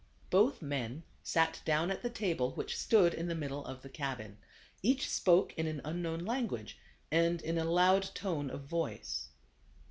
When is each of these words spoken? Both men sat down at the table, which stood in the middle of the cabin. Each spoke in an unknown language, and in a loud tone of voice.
Both 0.31 0.63
men 0.63 1.03
sat 1.21 1.61
down 1.63 1.91
at 1.91 2.01
the 2.01 2.09
table, 2.09 2.53
which 2.53 2.75
stood 2.75 3.13
in 3.13 3.27
the 3.27 3.35
middle 3.35 3.63
of 3.63 3.83
the 3.83 3.89
cabin. 3.89 4.39
Each 4.81 5.07
spoke 5.07 5.53
in 5.53 5.67
an 5.67 5.79
unknown 5.85 6.25
language, 6.25 6.79
and 7.11 7.39
in 7.39 7.59
a 7.59 7.65
loud 7.65 8.09
tone 8.15 8.49
of 8.49 8.61
voice. 8.63 9.29